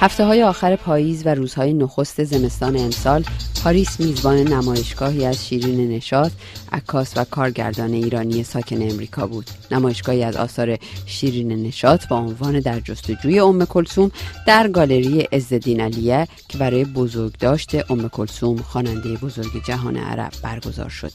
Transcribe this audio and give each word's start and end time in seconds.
هفته 0.00 0.24
های 0.24 0.42
آخر 0.42 0.76
پاییز 0.76 1.26
و 1.26 1.34
روزهای 1.34 1.74
نخست 1.74 2.24
زمستان 2.24 2.76
امسال 2.76 3.24
پاریس 3.64 4.00
میزبان 4.00 4.36
نمایشگاهی 4.36 5.26
از 5.26 5.46
شیرین 5.46 5.90
نشاط 5.90 6.32
عکاس 6.72 7.12
و 7.16 7.24
کارگردان 7.24 7.92
ایرانی 7.92 8.42
ساکن 8.42 8.82
امریکا 8.82 9.26
بود 9.26 9.50
نمایشگاهی 9.70 10.24
از 10.24 10.36
آثار 10.36 10.78
شیرین 11.06 11.52
نشاط 11.62 12.08
با 12.08 12.16
عنوان 12.16 12.60
در 12.60 12.80
جستجوی 12.80 13.40
ام 13.40 13.64
کلسوم 13.64 14.10
در 14.46 14.68
گالری 14.68 15.20
عزالدین 15.20 15.80
علیه 15.80 16.28
که 16.48 16.58
برای 16.58 16.84
بزرگداشت 16.84 17.90
ام 17.90 18.08
کلسوم 18.08 18.56
خواننده 18.56 19.16
بزرگ 19.16 19.64
جهان 19.64 19.96
عرب 19.96 20.32
برگزار 20.42 20.88
شد 20.88 21.12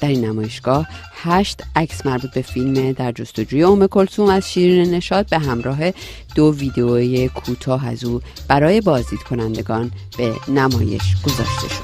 در 0.00 0.08
این 0.08 0.24
نمایشگاه 0.24 0.86
هشت 1.12 1.62
عکس 1.76 2.06
مربوط 2.06 2.30
به 2.30 2.42
فیلم 2.42 2.92
در 2.92 3.12
جستجوی 3.12 3.64
ام 3.64 3.86
کلسوم 3.86 4.28
از 4.28 4.52
شیرین 4.52 4.94
نشاد 4.94 5.28
به 5.28 5.38
همراه 5.38 5.78
دو 6.34 6.54
ویدئوی 6.54 7.28
کوتاه 7.28 7.86
از 7.88 8.04
او 8.04 8.20
برای 8.48 8.80
بازدید 8.80 9.22
کنندگان 9.22 9.90
به 10.18 10.32
نمایش 10.48 11.16
گذاشته 11.22 11.68
شد. 11.68 11.83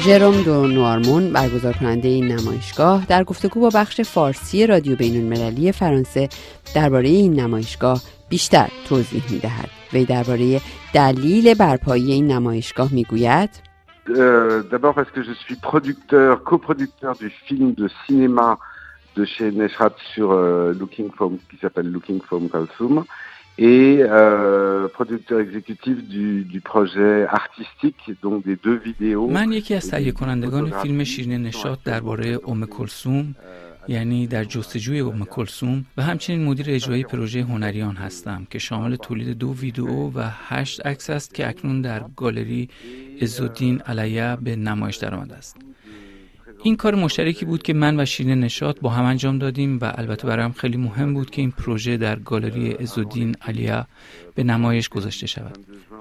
ژروم 0.00 0.42
دو 0.42 0.66
نوارمون 0.66 1.32
برگزار 1.32 1.72
کننده 1.72 2.08
این 2.08 2.28
نمایشگاه 2.28 3.06
در 3.08 3.24
گفتگو 3.24 3.60
با 3.60 3.70
بخش 3.74 4.00
فارسی 4.00 4.66
رادیو 4.66 4.96
بین 4.96 5.16
المللی 5.16 5.72
فرانسه 5.72 6.28
درباره 6.74 7.08
این 7.08 7.40
نمایشگاه 7.40 8.00
بیشتر 8.28 8.68
توضیح 8.88 9.22
می 9.30 9.38
دهد 9.38 9.68
وی 9.92 10.04
درباره 10.04 10.60
دلیل 10.94 11.54
برپایی 11.54 12.12
این 12.12 12.32
نمایشگاه 12.32 12.88
می 12.92 13.04
گوید 13.04 13.50
D'abord 14.70 14.94
parce 14.94 15.10
que 15.10 15.22
je 15.22 15.32
suis 15.32 15.56
producteur, 15.56 16.42
coproducteur 16.44 17.14
du 17.14 17.30
film 17.46 17.74
de 17.74 17.88
cinéma 18.06 18.58
de 19.16 19.24
chez 19.24 19.52
Neshrat 19.52 19.94
sur 20.14 20.32
euh, 20.32 20.72
Looking 20.80 21.10
for, 21.16 21.30
qui 21.50 21.56
s'appelle 21.60 21.88
Looking 21.96 22.20
for 22.28 22.40
Kalsum. 22.52 23.04
Et 23.58 23.98
euh, 24.00 24.88
producteur 24.88 25.40
exécutif 25.40 25.96
du, 26.08 26.44
du 26.44 26.60
projet 26.60 27.26
artistique 27.26 28.02
donc 28.22 28.44
des 28.44 28.56
deux 28.56 28.76
vidéos 28.76 29.28
من 29.28 29.52
یکی 29.52 29.74
از 29.74 29.90
تهیه 29.90 30.12
کنندگان 30.12 30.70
فیلم 30.70 31.04
شیرین 31.04 31.42
نشاط 31.42 31.78
درباره 31.84 32.38
ام 32.46 32.66
کلسوم 32.66 33.34
یعنی 33.88 34.26
در 34.26 34.44
جستجوی 34.44 35.00
ام 35.00 35.24
کلسوم 35.24 35.84
و 35.96 36.02
همچنین 36.02 36.44
مدیر 36.44 36.66
اجرایی 36.68 37.04
پروژه 37.04 37.42
هنریان 37.42 37.96
هستم 37.96 38.46
که 38.50 38.58
شامل 38.58 38.96
تولید 38.96 39.38
دو 39.38 39.54
ویدیو 39.54 40.10
و 40.14 40.30
هشت 40.48 40.86
عکس 40.86 41.10
است 41.10 41.34
که 41.34 41.48
اکنون 41.48 41.80
در 41.80 42.04
گالری 42.16 42.68
عزالدین 43.22 43.80
علیه 43.80 44.36
به 44.36 44.56
نمایش 44.56 44.96
درآمده 44.96 45.34
است. 45.34 45.56
این 46.62 46.76
کار 46.76 46.94
مشترکی 46.94 47.44
بود 47.44 47.62
که 47.62 47.72
من 47.74 48.00
و 48.00 48.04
شیرین 48.04 48.40
نشات 48.40 48.80
با 48.80 48.90
هم 48.90 49.04
انجام 49.04 49.38
دادیم 49.38 49.78
و 49.82 49.92
البته 49.94 50.26
برایم 50.26 50.52
خیلی 50.52 50.76
مهم 50.76 51.14
بود 51.14 51.30
که 51.30 51.42
این 51.42 51.50
پروژه 51.50 51.96
در 51.96 52.18
گالری 52.18 52.74
ازودین 52.74 53.34
علیا 53.42 53.86
به 54.34 54.44
نمایش 54.44 54.88
گذاشته 54.88 55.26
شود. 55.26 55.58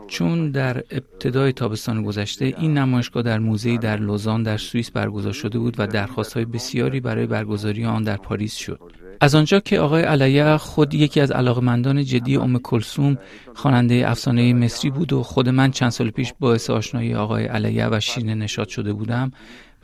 چون 0.08 0.52
در 0.52 0.78
ابتدای 0.78 1.54
تابستان 1.54 2.04
گذشته 2.04 2.46
این 2.46 2.78
نمایشگاه 2.78 3.24
در 3.24 3.40
موزه 3.40 3.78
در 3.78 3.98
لوزان 3.98 4.44
در 4.44 4.58
سوئیس 4.58 4.92
برگزار 4.92 5.34
شده 5.34 5.60
بود 5.60 5.76
و 5.78 5.88
درخواست 5.88 6.34
های 6.34 6.46
بسیاری 6.46 7.00
برای 7.00 7.26
برگزاری 7.26 7.86
آن 7.86 8.04
در 8.04 8.18
پاریس 8.18 8.56
شد. 8.56 8.80
از 9.22 9.36
آنجا 9.36 9.60
که 9.60 9.80
آقای 9.80 10.02
علیه 10.04 10.58
خود 10.58 10.94
یکی 10.94 11.22
از 11.22 11.32
علاقمندان 11.32 12.04
جدی 12.04 12.38
ام 12.38 12.60
کلسوم 12.60 13.18
خواننده 13.54 14.04
افسانه 14.06 14.54
مصری 14.54 14.92
بود 14.92 15.14
و 15.14 15.24
خود 15.24 15.50
من 15.50 15.72
چند 15.72 15.90
سال 15.90 16.10
پیش 16.10 16.34
باعث 16.40 16.70
آشنایی 16.70 17.16
آقای 17.16 17.46
علیه 17.46 17.88
و 17.88 18.00
شیرین 18.00 18.38
نشاد 18.38 18.68
شده 18.68 18.94
بودم 18.94 19.32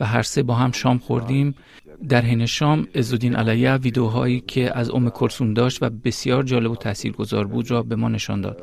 و 0.00 0.04
هر 0.04 0.22
سه 0.22 0.42
با 0.42 0.54
هم 0.54 0.72
شام 0.72 0.98
خوردیم. 0.98 1.54
در 2.08 2.20
حین 2.20 2.46
شام 2.46 2.88
ازودین 2.94 3.36
علیه 3.36 3.74
ویدیوهایی 3.74 4.40
که 4.46 4.78
از 4.78 4.90
ام 4.90 5.10
کلسوم 5.10 5.54
داشت 5.54 5.82
و 5.82 5.90
بسیار 6.04 6.42
جالب 6.42 6.70
و 6.70 6.76
تاثیرگذار 6.76 7.46
بود 7.46 7.70
را 7.70 7.82
به 7.82 7.96
ما 7.96 8.08
نشان 8.08 8.40
داد. 8.40 8.62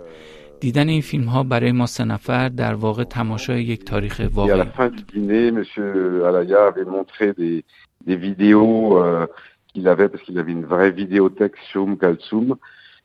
دیدن 0.59 0.89
این 0.89 1.01
فیلم 1.01 1.25
ها 1.25 1.44
برای 1.44 1.72
ما 1.72 1.85
سه 1.85 2.03
نفر 2.03 2.50
در 2.50 2.73
واقع 2.73 3.03
تماشای 3.03 3.63
یک 3.63 3.85
تاریخ 3.85 4.22
واقعی. 4.33 4.63
Qu'il 9.73 9.88
avait 9.88 10.09
parce 10.09 10.23
qu'il 10.23 10.39
avait 10.39 10.51
une 10.51 10.66
vraie 10.66 10.91
vidéothèque 10.91 11.57
sur 11.72 11.88
Kalsoum 12.00 12.56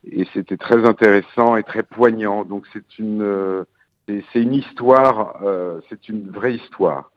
et 0.09 0.25
c'était 0.33 0.57
très 0.57 0.85
intéressant 0.85 1.55
et 1.57 1.63
très 1.63 1.83
poignant. 1.83 2.45
Donc 2.45 2.65
c'est 2.73 2.99
une 2.99 3.21
euh, 3.21 3.63
c'est 4.07 4.39
une 4.39 4.53
histoire 4.53 5.41
euh, 5.43 5.79
c'est 5.89 6.09
une 6.09 6.29
vraie 6.31 6.55
histoire 6.55 7.11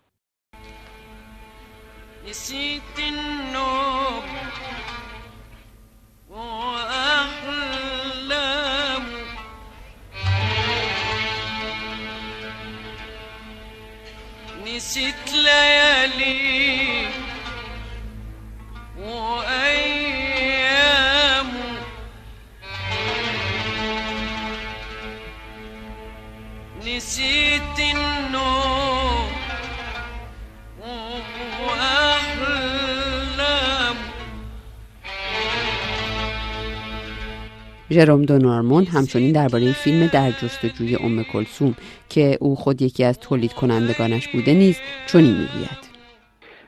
ژروم 19.02 19.10
دونارمون 38.24 38.86
همچنین 38.86 39.32
درباره 39.32 39.72
فیلم 39.72 40.06
در 40.06 40.30
جستجوی 40.30 40.96
ام 40.96 41.22
کلسوم 41.22 41.76
که 42.08 42.38
او 42.40 42.56
خود 42.56 42.82
یکی 42.82 43.04
از 43.04 43.18
تولید 43.18 43.52
کنندگانش 43.52 44.28
بوده 44.28 44.54
نیز 44.54 44.76
چنین 45.06 45.36
می‌گوید. 45.36 45.91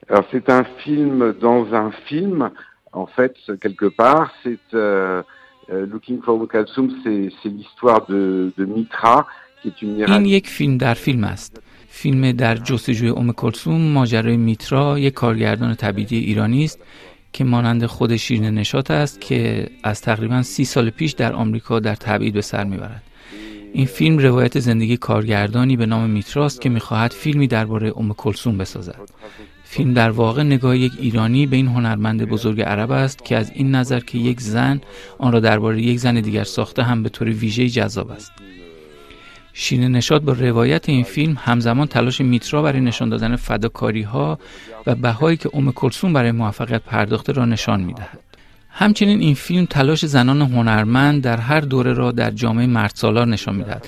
Alors 0.08 0.24
c'est 0.30 0.48
un 0.50 0.64
film 0.84 1.34
dans 1.40 1.72
un 1.72 1.90
film. 2.06 2.50
En 2.92 3.06
fait, 3.06 3.34
quelque 3.60 3.86
part, 3.86 4.30
c'est 4.42 4.58
euh, 4.74 5.22
Looking 5.68 6.20
for 6.22 6.46
Kalsum, 6.48 6.88
c'est 7.02 7.48
l'histoire 7.48 8.06
de, 8.06 8.52
de 8.58 8.64
Mitra, 8.64 9.26
qui 9.60 9.68
est 9.68 9.82
une 9.82 10.04
این 10.10 10.24
یک 10.24 10.48
فیلم 10.48 10.78
در 10.78 10.94
فیلم 10.94 11.24
است. 11.24 11.60
فیلم 11.88 12.32
در 12.32 12.56
جستجوی 12.56 13.08
ام 13.08 13.32
کلسوم 13.32 13.80
ماجرای 13.80 14.36
میترا 14.36 14.98
یک 14.98 15.14
کارگردان 15.14 15.74
تبیدی 15.74 16.18
ایرانی 16.18 16.64
است 16.64 16.78
که 17.32 17.44
مانند 17.44 17.86
خود 17.86 18.16
شیرین 18.16 18.44
نشات 18.44 18.90
است 18.90 19.20
که 19.20 19.68
از 19.82 20.00
تقریبا 20.00 20.42
سی 20.42 20.64
سال 20.64 20.90
پیش 20.90 21.12
در 21.12 21.32
آمریکا 21.32 21.80
در 21.80 21.94
تبعید 21.94 22.34
به 22.34 22.40
سر 22.40 22.64
می‌برد 22.64 23.02
این 23.72 23.86
فیلم 23.86 24.18
روایت 24.18 24.58
زندگی 24.58 24.96
کارگردانی 24.96 25.76
به 25.76 25.86
نام 25.86 26.10
میتراست 26.10 26.60
که 26.60 26.68
می‌خواهد 26.68 27.12
فیلمی 27.12 27.46
درباره 27.46 27.92
ام 27.96 28.12
کلسوم 28.12 28.58
بسازد 28.58 29.00
فیلم 29.64 29.94
در 29.94 30.10
واقع 30.10 30.42
نگاه 30.42 30.78
یک 30.78 30.92
ایرانی 30.98 31.46
به 31.46 31.56
این 31.56 31.68
هنرمند 31.68 32.24
بزرگ 32.24 32.60
عرب 32.60 32.90
است 32.90 33.24
که 33.24 33.36
از 33.36 33.52
این 33.54 33.74
نظر 33.74 34.00
که 34.00 34.18
یک 34.18 34.40
زن 34.40 34.80
آن 35.18 35.32
را 35.32 35.40
درباره 35.40 35.82
یک 35.82 35.98
زن 35.98 36.20
دیگر 36.20 36.44
ساخته 36.44 36.82
هم 36.82 37.02
به 37.02 37.08
طور 37.08 37.28
ویژه 37.28 37.68
جذاب 37.68 38.10
است 38.10 38.32
شیرین 39.52 39.92
نشاد 39.92 40.24
با 40.24 40.32
روایت 40.32 40.88
این 40.88 41.04
فیلم 41.04 41.36
همزمان 41.40 41.86
تلاش 41.86 42.20
میترا 42.20 42.62
برای 42.62 42.80
نشان 42.80 43.08
دادن 43.08 43.36
فداکاری 43.36 44.02
ها 44.02 44.38
و 44.86 44.94
بهایی 44.94 45.36
که 45.36 45.50
ام 45.54 45.72
کلسوم 45.72 46.12
برای 46.12 46.32
موفقیت 46.32 46.82
پرداخته 46.82 47.32
را 47.32 47.44
نشان 47.44 47.80
می‌دهد. 47.80 48.20
همچنین 48.70 49.20
این 49.20 49.34
فیلم 49.34 49.66
تلاش 49.66 50.06
زنان 50.06 50.42
هنرمند 50.42 51.22
در 51.22 51.36
هر 51.36 51.60
دوره 51.60 51.92
را 51.92 52.12
در 52.12 52.30
جامعه 52.30 52.66
مردسالار 52.66 53.26
نشان 53.26 53.54
می‌دهد. 53.54 53.86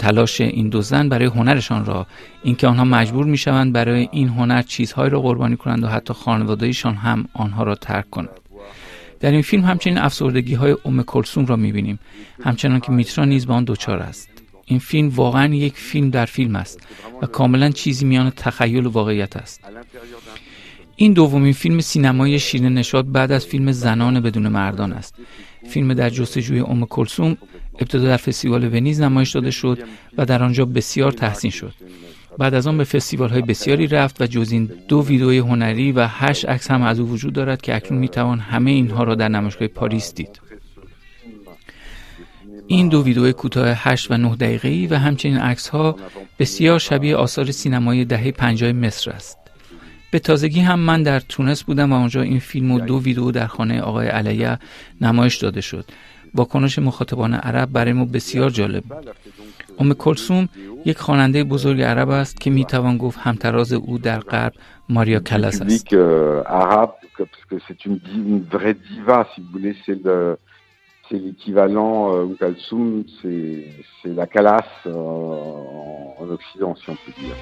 تلاش 0.00 0.40
این 0.40 0.68
دو 0.68 0.80
زن 0.82 1.08
برای 1.08 1.26
هنرشان 1.26 1.84
را 1.84 2.06
اینکه 2.42 2.66
آنها 2.66 2.84
مجبور 2.84 3.26
می‌شوند 3.26 3.72
برای 3.72 4.08
این 4.12 4.28
هنر 4.28 4.62
چیزهایی 4.62 5.10
را 5.10 5.20
قربانی 5.20 5.56
کنند 5.56 5.84
و 5.84 5.86
حتی 5.86 6.14
خانوادهشان 6.14 6.94
هم 6.94 7.28
آنها 7.32 7.62
را 7.62 7.74
ترک 7.74 8.10
کنند. 8.10 8.40
در 9.20 9.30
این 9.30 9.42
فیلم 9.42 9.64
همچنین 9.64 9.98
افسردگی 9.98 10.54
های 10.54 10.76
ام 10.84 11.02
کلسوم 11.02 11.46
را 11.46 11.56
می‌بینیم 11.56 11.98
همچنان 12.44 12.80
که 12.80 12.92
میترا 12.92 13.24
نیز 13.24 13.46
به 13.46 13.52
آن 13.52 13.64
دچار 13.64 13.98
است. 13.98 14.28
این 14.64 14.78
فیلم 14.78 15.08
واقعا 15.08 15.54
یک 15.54 15.74
فیلم 15.74 16.10
در 16.10 16.26
فیلم 16.26 16.56
است 16.56 16.80
و 17.22 17.26
کاملا 17.26 17.70
چیزی 17.70 18.04
میان 18.04 18.30
تخیل 18.30 18.86
و 18.86 18.90
واقعیت 18.90 19.36
است. 19.36 19.60
این 20.96 21.12
دومین 21.12 21.52
فیلم 21.52 21.80
سینمایی 21.80 22.38
شیرین 22.38 22.74
نشاد 22.74 23.12
بعد 23.12 23.32
از 23.32 23.46
فیلم 23.46 23.72
زنان 23.72 24.20
بدون 24.20 24.48
مردان 24.48 24.92
است. 24.92 25.14
فیلم 25.68 25.94
در 25.94 26.10
جستجوی 26.10 26.60
ام 26.60 26.86
کلسوم 26.86 27.36
ابتدا 27.80 28.04
در 28.04 28.16
فستیوال 28.16 28.64
ونیز 28.74 29.00
نمایش 29.00 29.30
داده 29.30 29.50
شد 29.50 29.78
و 30.18 30.26
در 30.26 30.42
آنجا 30.42 30.64
بسیار 30.64 31.12
تحسین 31.12 31.50
شد 31.50 31.74
بعد 32.38 32.54
از 32.54 32.66
آن 32.66 32.78
به 32.78 32.84
فستیوال 32.84 33.28
های 33.28 33.42
بسیاری 33.42 33.86
رفت 33.86 34.20
و 34.22 34.26
جز 34.26 34.52
این 34.52 34.70
دو 34.88 35.06
ویدئوی 35.06 35.38
هنری 35.38 35.92
و 35.92 36.06
هشت 36.10 36.48
عکس 36.48 36.70
هم 36.70 36.82
از 36.82 37.00
او 37.00 37.08
وجود 37.08 37.32
دارد 37.32 37.62
که 37.62 37.76
اکنون 37.76 38.00
می‌توان 38.00 38.38
همه 38.38 38.70
اینها 38.70 39.04
را 39.04 39.14
در 39.14 39.28
نمایشگاه 39.28 39.68
پاریس 39.68 40.14
دید 40.14 40.40
این 42.66 42.88
دو 42.88 43.02
ویدیو 43.04 43.32
کوتاه 43.32 43.68
8 43.68 44.10
و 44.10 44.16
9 44.16 44.36
دقیقه‌ای 44.36 44.86
و 44.86 44.94
همچنین 44.94 45.36
عکس 45.36 45.68
ها 45.68 45.96
بسیار 46.38 46.78
شبیه 46.78 47.16
آثار 47.16 47.50
سینمایی 47.50 48.04
دهه 48.04 48.30
50 48.30 48.72
مصر 48.72 49.10
است. 49.10 49.38
به 50.10 50.18
تازگی 50.18 50.60
هم 50.60 50.78
من 50.78 51.02
در 51.02 51.20
تونس 51.20 51.62
بودم 51.62 51.92
و 51.92 51.96
آنجا 51.96 52.22
این 52.22 52.38
فیلم 52.38 52.70
و 52.70 52.80
دو 52.80 53.02
ویدیو 53.02 53.30
در 53.30 53.46
خانه 53.46 53.80
آقای 53.80 54.08
علیه 54.08 54.58
نمایش 55.00 55.36
داده 55.36 55.60
شد. 55.60 55.84
واکنش 56.34 56.78
مخاطبان 56.78 57.34
عرب 57.34 57.72
برای 57.72 57.92
ما 57.92 58.04
بسیار 58.04 58.50
جالب 58.50 58.84
بود. 58.84 59.10
ام 59.78 59.94
کلسوم 59.94 60.48
یک 60.84 60.98
خواننده 60.98 61.44
بزرگ 61.44 61.82
عرب 61.82 62.10
است 62.10 62.40
که 62.40 62.50
می‌توان 62.50 62.98
گفت 62.98 63.18
همتراز 63.18 63.72
او 63.72 63.98
در 63.98 64.20
غرب 64.20 64.52
ماریا 64.88 65.20
کلاس 65.20 65.62
است. 65.62 65.88
c'est 71.10 71.18
l'équivalent, 71.18 72.14
euh, 72.14 72.36
Kalsum, 72.38 73.04
c'est 73.20 73.64
la 74.04 74.26
calasse 74.26 74.64
euh, 74.86 74.92
en 74.92 76.30
Occident, 76.30 76.76
si 76.76 76.88
on 76.88 76.94
peut 76.94 77.12
dire. 77.18 77.34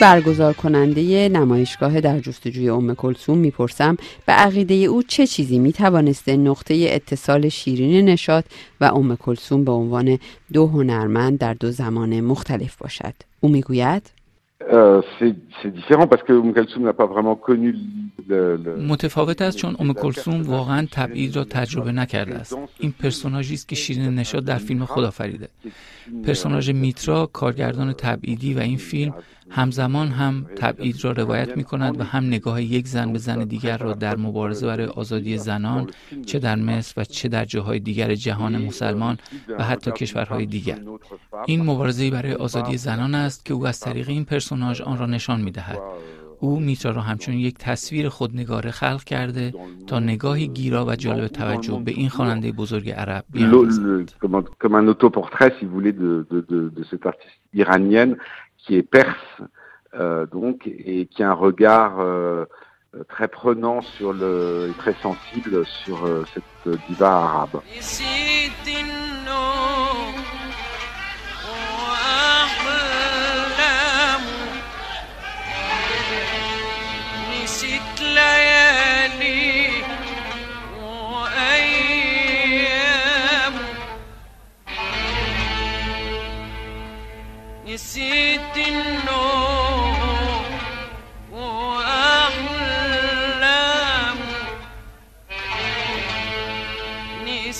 برگزار 0.00 0.52
کننده 0.52 1.28
نمایشگاه 1.28 2.00
در 2.00 2.18
جستجوی 2.18 2.68
ام 2.68 2.94
کلسوم 2.94 3.38
می‌پرسم 3.38 3.96
به 4.26 4.32
عقیده 4.32 4.74
او 4.74 5.02
چه 5.02 5.26
چیزی 5.26 5.58
می‌توانسته 5.58 6.36
نقطه 6.36 6.86
اتصال 6.90 7.48
شیرین 7.48 8.04
نشاد 8.04 8.44
و 8.80 8.84
ام 8.84 9.16
کلسوم 9.16 9.64
به 9.64 9.72
عنوان 9.72 10.18
دو 10.52 10.66
هنرمند 10.66 11.38
در 11.38 11.54
دو 11.54 11.70
زمان 11.70 12.20
مختلف 12.20 12.76
باشد؟ 12.76 13.14
او 13.40 13.48
می‌گوید 13.48 14.10
متفاوت 18.88 19.42
است 19.42 19.56
چون 19.56 19.76
ام 19.78 19.92
کلسوم 19.92 20.42
واقعا 20.42 20.86
تبعید 20.92 21.36
را 21.36 21.44
تجربه 21.44 21.92
نکرده 21.92 22.34
است. 22.34 22.56
این 22.78 22.94
پرسوناژی 23.02 23.54
است 23.54 23.68
که 23.68 23.76
شیرین 23.76 24.14
نشاد 24.14 24.44
در 24.44 24.58
فیلم 24.58 24.84
خود 24.84 25.04
آفریده 25.04 25.48
پرسوناژ 26.24 26.70
میترا 26.70 27.26
کارگردان 27.26 27.92
تبعیدی 27.92 28.54
و 28.54 28.58
این 28.58 28.76
فیلم 28.76 29.14
همزمان 29.50 30.08
هم 30.08 30.46
تبعید 30.56 31.04
را 31.04 31.12
روایت 31.12 31.56
می 31.56 31.64
کند 31.64 32.00
و 32.00 32.04
هم 32.04 32.26
نگاه 32.26 32.62
یک 32.62 32.88
زن 32.88 33.12
به 33.12 33.18
زن 33.18 33.44
دیگر 33.44 33.78
را 33.78 33.92
در 33.92 34.16
مبارزه 34.16 34.66
برای 34.66 34.86
آزادی 34.86 35.38
زنان 35.38 35.90
چه 36.26 36.38
در 36.38 36.56
مصر 36.56 37.00
و 37.00 37.04
چه 37.04 37.28
در 37.28 37.44
جاهای 37.44 37.78
دیگر 37.78 38.14
جهان 38.14 38.66
مسلمان 38.66 39.18
و 39.58 39.64
حتی 39.64 39.90
کشورهای 39.90 40.46
دیگر. 40.46 40.78
این 41.46 41.62
مبارزه 41.62 42.10
برای 42.10 42.32
آزادی 42.32 42.76
زنان 42.76 43.14
است 43.14 43.44
که 43.44 43.54
او 43.54 43.66
از 43.66 43.80
طریق 43.80 44.08
این 44.08 44.24
پرسوناژ 44.24 44.80
آن 44.80 44.98
را 44.98 45.06
نشان 45.06 45.40
می 45.40 45.50
دهد 45.50 45.78
او 46.40 46.60
میترا 46.60 46.92
را 46.92 47.02
همچون 47.02 47.34
یک 47.34 47.58
تصویر 47.58 48.08
خودنگاره 48.08 48.70
خلق 48.70 49.04
کرده 49.04 49.54
تا 49.86 49.98
نگاهی 50.00 50.48
گیرا 50.48 50.84
و 50.84 50.96
جالب 50.96 51.26
توجه 51.26 51.82
به 51.84 51.90
این 51.90 52.08
خواننده 52.08 52.52
بزرگ 52.52 52.90
عرب 52.90 53.24
بیاندازد. 53.32 54.12
qui 58.68 58.76
est 58.76 58.82
perse, 58.82 59.40
euh, 59.94 60.26
donc, 60.26 60.66
et 60.66 61.06
qui 61.06 61.22
a 61.22 61.30
un 61.30 61.32
regard 61.32 62.00
euh, 62.00 62.44
très 63.08 63.26
prenant 63.26 63.80
sur 63.80 64.12
le, 64.12 64.68
et 64.70 64.78
très 64.78 64.94
sensible 65.02 65.64
sur 65.64 66.04
euh, 66.04 66.24
cette 66.34 66.78
diva 66.86 67.08
arabe. 67.08 67.62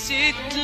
ست 0.09 0.55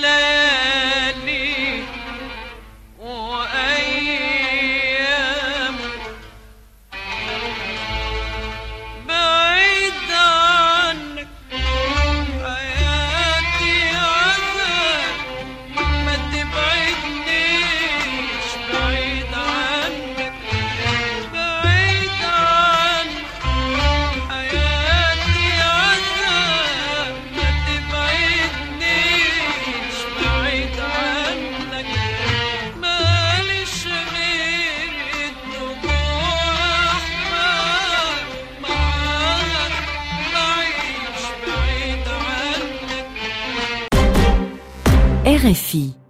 RFI 45.46 46.05